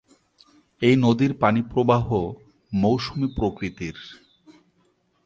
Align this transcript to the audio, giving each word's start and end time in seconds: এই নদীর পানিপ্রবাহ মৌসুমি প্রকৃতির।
এই 0.81 0.95
নদীর 0.95 1.31
পানিপ্রবাহ 1.33 2.05
মৌসুমি 2.71 3.27
প্রকৃতির। 3.35 3.97